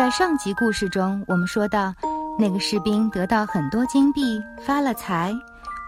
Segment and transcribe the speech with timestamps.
[0.00, 1.92] 在上集故事中，我们说到，
[2.38, 5.30] 那个士兵得到很多金币，发了财，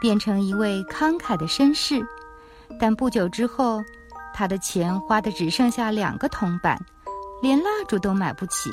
[0.02, 1.98] 变成一位慷慨的绅士。
[2.78, 3.82] 但不久之后，
[4.34, 6.78] 他的钱花的只剩下两个铜板，
[7.40, 8.70] 连蜡烛都买不起。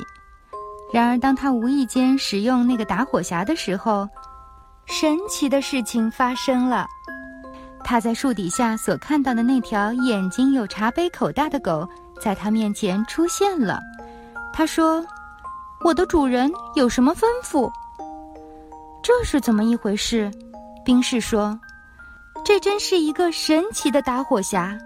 [0.92, 4.06] 然而，当他无意间使用那个打火匣的时候，
[4.84, 6.86] 神奇的事情发生了。
[7.82, 11.88] 他在树底下所看到的那条眼睛有茶杯口大的狗，
[12.20, 13.80] 在他面前出现了。
[14.52, 15.02] 他说。
[15.82, 17.70] 我的主人有什么吩咐？
[19.02, 20.30] 这是怎么一回事？
[20.84, 21.58] 兵士说
[22.44, 24.78] ：“这真是一个神奇的打火匣。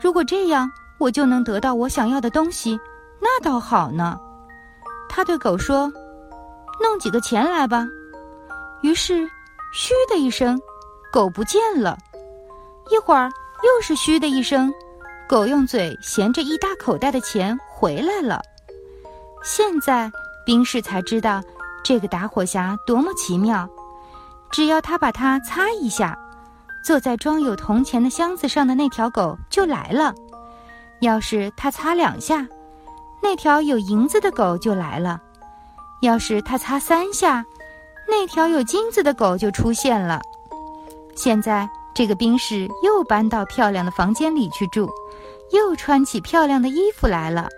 [0.00, 2.78] 如果这样，我就能得到我想要的东西，
[3.20, 4.18] 那倒好呢。”
[5.10, 5.92] 他对狗说
[6.80, 7.86] ：“弄几个钱来吧。”
[8.82, 9.28] 于是，
[9.74, 10.60] 嘘的一声，
[11.12, 11.98] 狗不见了。
[12.88, 13.28] 一会儿，
[13.64, 14.72] 又是嘘的一声，
[15.28, 18.40] 狗用嘴衔着一大口袋的钱回来了。
[19.42, 20.10] 现在，
[20.44, 21.42] 兵士才知道
[21.82, 23.68] 这个打火匣多么奇妙。
[24.50, 26.18] 只要他把它擦一下，
[26.84, 30.12] 坐在装有铜钱的箱子上的那条狗就来了；
[31.00, 32.46] 要是他擦两下，
[33.22, 35.18] 那条有银子的狗就来了；
[36.02, 37.44] 要是他擦三下，
[38.08, 40.20] 那条有金子的狗就出现了。
[41.14, 44.90] 现在，这个兵士又搬到漂亮的房间里去住，
[45.52, 47.48] 又穿起漂亮的衣服来了。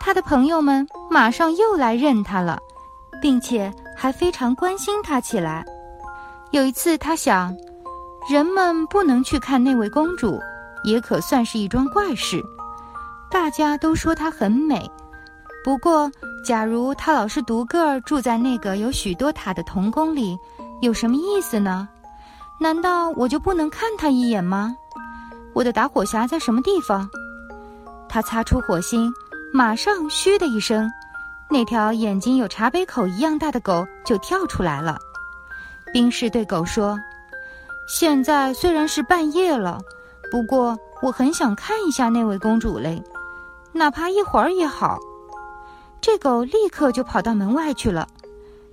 [0.00, 2.58] 他的朋友们马上又来认他了，
[3.20, 5.62] 并且还非常关心他起来。
[6.52, 7.54] 有一次，他想，
[8.28, 10.40] 人们不能去看那位公主，
[10.84, 12.42] 也可算是一桩怪事。
[13.30, 14.90] 大家都说她很美，
[15.62, 16.10] 不过，
[16.44, 20.36] 假如她老是独个儿住在那个有许多塔的童宫里，
[20.80, 21.86] 有什么意思呢？
[22.58, 24.74] 难道我就不能看她一眼吗？
[25.52, 27.08] 我的打火匣在什么地方？
[28.08, 29.12] 他擦出火星。
[29.52, 30.88] 马上，嘘的一声，
[31.50, 34.96] 那条眼睛有茶杯口一样大的狗就跳出来了。
[35.92, 36.96] 兵士对狗说
[37.88, 39.80] ：“现在虽然是半夜了，
[40.30, 43.02] 不过我很想看一下那位公主嘞，
[43.72, 44.96] 哪怕一会儿也好。”
[46.00, 48.06] 这狗立刻就跑到门外去了。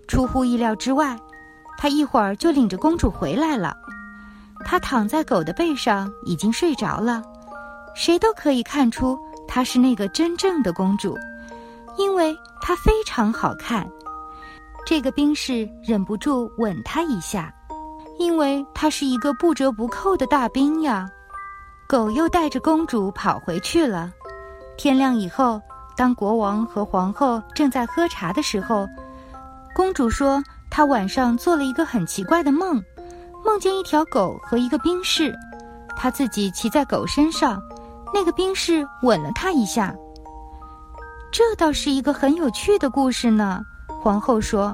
[0.08, 1.20] 出乎意料之外，
[1.76, 3.76] 它一会儿就领着公主回来了。
[4.64, 7.24] 它躺在狗的背上，已经睡着了，
[7.96, 9.18] 谁都可以看出。
[9.48, 11.18] 她是那个真正的公主，
[11.98, 13.90] 因为她非常好看。
[14.86, 17.54] 这个兵士忍不住吻她一下，
[18.20, 21.10] 因为她是一个不折不扣的大兵呀。
[21.88, 24.12] 狗又带着公主跑回去了。
[24.78, 25.62] 天亮以后，
[25.96, 28.88] 当国王和皇后正在喝茶的时候，
[29.76, 32.84] 公主说她晚上做了一个很奇怪的梦，
[33.46, 35.34] 梦见一条狗和一个兵士，
[35.96, 37.62] 她自己骑在狗身上。
[38.14, 39.94] 那个兵士吻了她一下。
[41.32, 43.62] 这倒是一个很有趣的故事呢。
[44.02, 44.74] 皇后说：“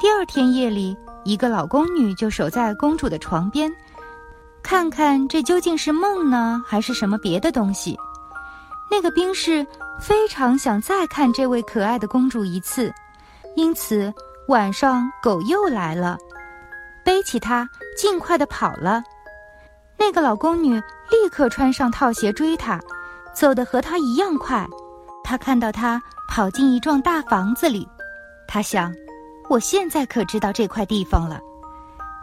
[0.00, 3.72] 第二天夜里，一个老宫女就守在公主的床边，
[4.62, 7.96] 看看这究竟是梦呢，还是什么别的东西。”
[8.90, 9.66] 那个兵士
[10.00, 12.92] 非常想再看这位可爱的公主一次，
[13.56, 14.12] 因此
[14.48, 16.18] 晚上狗又来了，
[17.04, 19.02] 背起她，尽快的跑了。
[19.98, 20.74] 那个老宫女
[21.10, 22.80] 立刻穿上套鞋追他，
[23.34, 24.66] 走得和他一样快。
[25.22, 27.88] 他看到他跑进一幢大房子里，
[28.46, 28.94] 他想：
[29.48, 31.40] 我现在可知道这块地方了。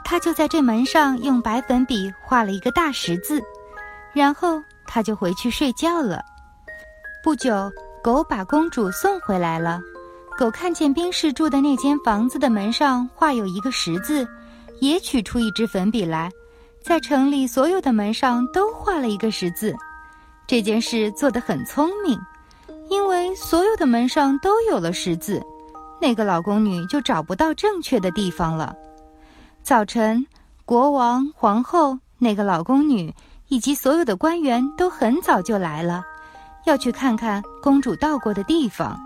[0.04, 3.42] 他就在这门上用白粉笔画了一个大十字，
[4.14, 6.22] 然后他就回去睡觉了。
[7.24, 7.72] 不久，
[8.04, 9.80] 狗把公主送回来了。
[10.38, 14.28] 狗看见兵士住的那间房子的门上画有一个十字，
[14.80, 16.30] 也取出一支粉笔来。
[16.84, 19.74] 在城里所有的门上都画了一个十字，
[20.48, 22.20] 这件事做得很聪明，
[22.90, 25.42] 因为所有的门上都有了十字，
[26.02, 28.76] 那个老宫女就找不到正确的地方了。
[29.62, 30.26] 早晨，
[30.66, 33.14] 国王、皇后、那个老宫女
[33.48, 36.04] 以及所有的官员都很早就来了，
[36.66, 39.00] 要去看看公主到过的地方。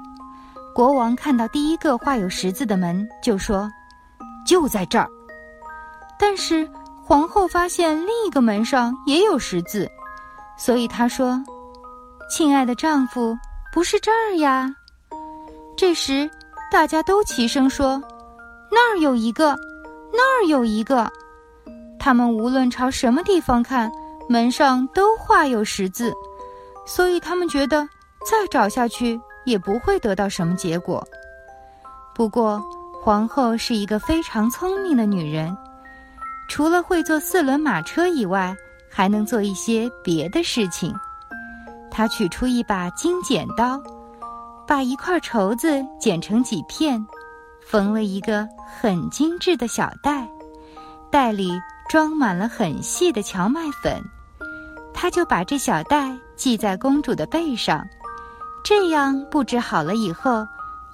[0.73, 3.69] 国王看到第一个画有十字的门，就说
[4.47, 5.09] ：“就在这儿。”
[6.17, 6.67] 但是。
[7.07, 9.87] 皇后发现另一个门上也有十字，
[10.57, 11.39] 所以她说
[12.27, 13.37] ：“亲爱的丈夫，
[13.71, 14.75] 不是这儿呀。”
[15.77, 16.27] 这时，
[16.71, 18.01] 大家都齐声说
[18.71, 19.55] ：“那儿有一个，
[20.11, 21.07] 那儿有一个。”
[21.99, 23.91] 他们无论朝什么地方看，
[24.27, 26.11] 门上都画有十字，
[26.87, 27.87] 所以他们觉得
[28.27, 31.07] 再找下去也不会得到什么结果。
[32.15, 32.59] 不过，
[33.03, 35.55] 皇后是一个非常聪明的女人，
[36.47, 38.55] 除了会坐四轮马车以外，
[38.89, 40.93] 还能做一些别的事情。
[41.91, 43.81] 他取出一把金剪刀。
[44.67, 47.05] 把一块绸子剪成几片，
[47.63, 48.47] 缝了一个
[48.79, 50.27] 很精致的小袋，
[51.11, 51.51] 袋里
[51.87, 54.01] 装满了很细的荞麦粉。
[54.91, 57.85] 他就把这小袋系在公主的背上，
[58.63, 60.43] 这样布置好了以后，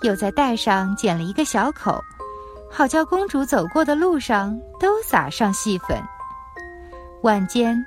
[0.02, 2.04] 又在袋上剪了一个小口，
[2.72, 6.02] 好叫公主走过的路上都撒上细粉。
[7.22, 7.86] 晚间，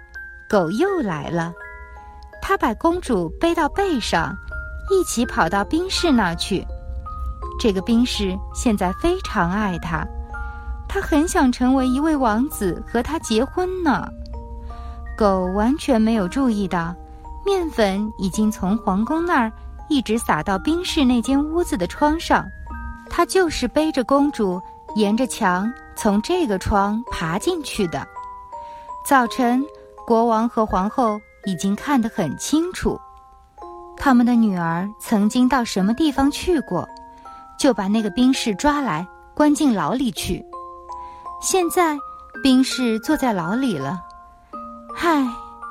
[0.49, 1.53] 狗又来了，
[2.43, 4.37] 它把公主背到背上。
[4.91, 6.63] 一起跑到兵士那儿去。
[7.59, 10.07] 这个兵士现在非常爱他，
[10.87, 14.07] 他很想成为一位王子和他结婚呢。
[15.17, 16.95] 狗完全没有注意到，
[17.47, 19.51] 面粉已经从皇宫那儿
[19.89, 22.45] 一直撒到兵士那间屋子的窗上。
[23.09, 24.61] 他就是背着公主，
[24.95, 28.07] 沿着墙从这个窗爬进去的。
[29.07, 29.65] 早晨，
[30.07, 32.99] 国王和皇后已经看得很清楚。
[33.97, 36.89] 他们的女儿曾经到什么地方去过，
[37.59, 40.45] 就把那个兵士抓来关进牢里去。
[41.41, 41.97] 现在，
[42.43, 44.01] 兵士坐在牢里了。
[44.95, 45.27] 嗨，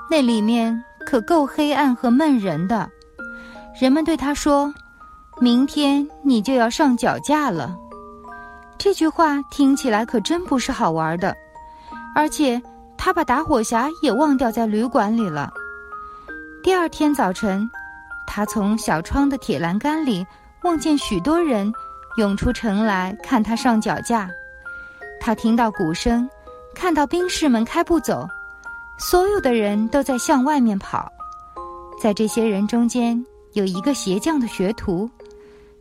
[0.10, 2.90] 那里面可够黑暗和闷人的。
[3.80, 4.74] 人们对他说
[5.42, 7.76] ：“明天你就要上绞架了。”
[8.78, 11.36] 这句话听起来可真不是好玩的。
[12.16, 12.62] 而且，
[12.98, 15.52] 他把打火匣也忘掉在旅馆里了。
[16.64, 17.70] 第二天早晨。
[18.26, 20.26] 他从小窗的铁栏杆里
[20.64, 21.72] 望见许多人
[22.18, 24.30] 涌出城来看他上脚架。
[25.20, 26.28] 他听到鼓声，
[26.74, 28.26] 看到兵士们开步走，
[28.98, 31.12] 所有的人都在向外面跑。
[32.02, 35.08] 在这些人中间有一个鞋匠的学徒，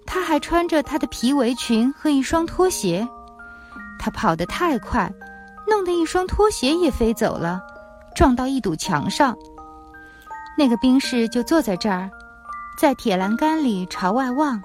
[0.06, 3.06] 他还穿着他的皮围裙和一双拖鞋。
[3.98, 5.12] 他跑得太快，
[5.66, 7.60] 弄得一双拖鞋也飞走了，
[8.14, 9.36] 撞到一堵墙上。
[10.58, 12.10] 那个兵士就坐在这儿。
[12.78, 14.60] 在铁栏杆里朝外望，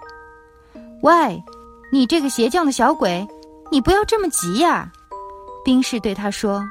[1.02, 1.44] 喂，
[1.92, 3.28] 你这个鞋匠的小鬼，
[3.70, 4.90] 你不要这么急呀！
[5.64, 6.66] 兵士对他说：“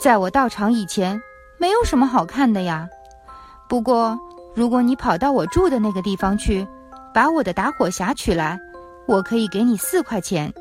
[0.00, 1.22] 在我到场以前，
[1.58, 2.88] 没有什么好看的呀。
[3.68, 4.18] 不过，
[4.52, 6.66] 如果你跑到我住的那个地方去，
[7.14, 8.58] 把我的打火匣取来，
[9.06, 10.52] 我可以给你四块钱。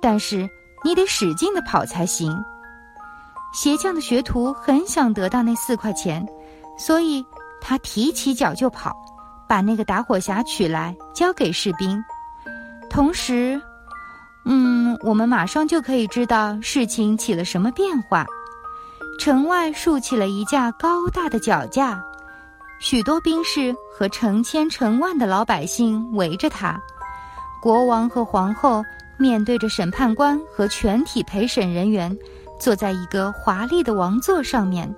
[0.00, 0.48] 但是
[0.84, 2.36] 你得使劲的跑才行。”
[3.54, 6.26] 鞋匠的学徒很想得到那四块钱，
[6.78, 7.24] 所以
[7.60, 8.96] 他提起脚就跑。
[9.46, 12.02] 把那个打火匣取来，交给士兵。
[12.88, 13.60] 同时，
[14.46, 18.24] 嗯，我们马上就可以知道事情起了什么变化。
[19.18, 22.02] 城外竖起了一架高大的脚架，
[22.82, 26.76] 许多兵士和成千成万的老百姓围着他。
[27.62, 28.82] 国王和皇后
[29.16, 32.14] 面对着审判官和全体陪审人员，
[32.58, 34.92] 坐在一个华丽的王座上面。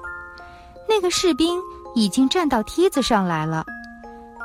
[0.89, 1.61] 那个士兵
[1.95, 3.63] 已经站到梯子上来了。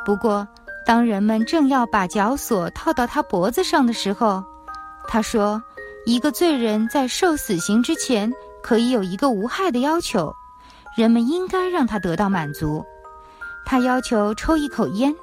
[0.06, 0.46] 不过，
[0.86, 4.44] 当人们正要把绞索套到他脖子上的时候，
[5.08, 5.64] 他说
[6.06, 8.30] ：“一个罪人在受死刑之前，
[8.62, 10.30] 可以有一个无害的要求，
[10.98, 12.86] 人们应该让他得到满足。
[13.70, 15.16] 他要求抽一口烟，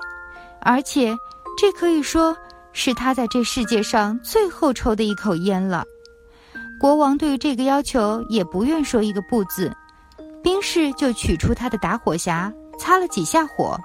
[0.60, 1.12] 而且
[1.58, 2.36] 这可以说
[2.72, 5.84] 是他在这世界上最后抽的一口烟了。”
[6.78, 9.74] 国王对于这个要求也不愿说一个不字，
[10.44, 13.76] 兵士就取出他的打火匣，擦了几下火。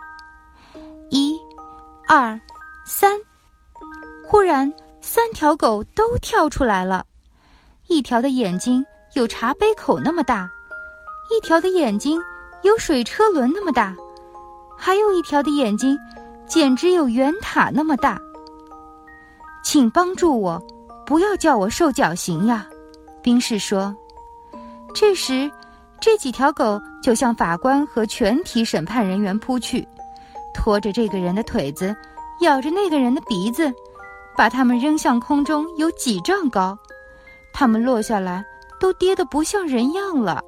[1.10, 1.36] 一、
[2.08, 2.40] 二、
[2.86, 3.20] 三，
[4.24, 7.04] 忽然三条狗都跳出来了。
[7.88, 10.48] 一条的眼睛有茶杯口那么大，
[11.32, 12.22] 一条的眼睛
[12.62, 13.96] 有水车轮那么大，
[14.84, 15.96] 还有一条的眼睛
[16.48, 18.20] 简直有圆塔那么大。
[19.64, 20.60] 请帮助我，
[21.06, 22.68] 不要叫我受绞刑呀！
[23.22, 23.96] 兵士说。
[24.92, 25.50] 这时，
[26.00, 29.88] 这几条狗就向法官和全体审判人员扑去。
[30.52, 31.96] 拖着这个人的腿子，
[32.42, 33.72] 咬着那个人的鼻子，
[34.36, 36.76] 把他们扔向空中有几丈高，
[37.54, 38.44] 他们落下来
[38.80, 40.44] 都跌得不像人样了。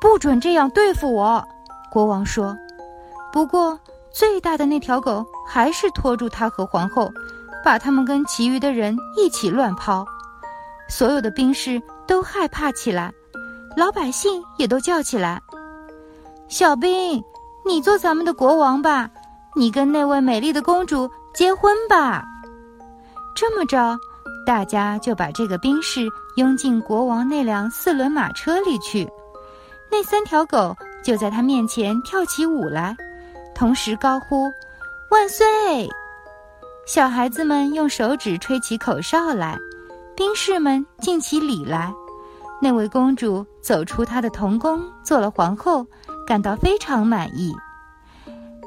[0.00, 1.42] 不准这样对付我，
[1.92, 2.54] 国王说。
[3.36, 3.78] 不过
[4.10, 7.12] 最大的那条狗还是拖住他和皇后，
[7.62, 10.02] 把他们跟其余的人一起乱抛。
[10.88, 13.12] 所有的兵士都害怕起来，
[13.76, 15.38] 老百姓也都叫起来。
[16.48, 17.22] 小兵，
[17.66, 19.10] 你做咱们的国王吧，
[19.54, 22.24] 你跟那位美丽的公主结婚吧。”
[23.36, 23.98] 这么着，
[24.46, 29.06] 大家就把这个兵士拥进国王那辆四轮马车里去。
[29.90, 30.74] 那三条狗
[31.04, 32.96] 就在他面前跳起舞来，
[33.56, 34.44] 同时高呼
[35.10, 35.88] ：“万岁！”
[36.86, 39.56] 小孩子们用手指吹起口哨来，
[40.14, 41.92] 兵士们敬起礼来。
[42.60, 45.86] 那位公主走出她的童宫，做了皇后，
[46.26, 47.52] 感到非常满意。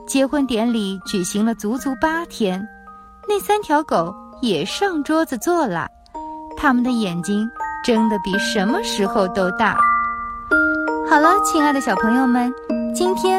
[0.07, 2.67] 结婚典礼举行了足足八天，
[3.27, 4.13] 那三条狗。
[4.41, 5.85] 也上桌子坐了，
[6.55, 7.45] 它们的眼睛
[7.83, 9.77] 睁得比什么时候都大。
[11.09, 12.49] 好了，亲爱的小朋友们，
[12.95, 13.38] 今天